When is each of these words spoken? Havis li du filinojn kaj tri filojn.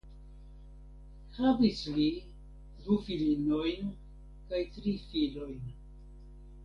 Havis 1.35 1.83
li 1.97 2.07
du 2.87 2.97
filinojn 3.09 3.93
kaj 4.49 4.63
tri 4.79 4.95
filojn. 5.13 5.61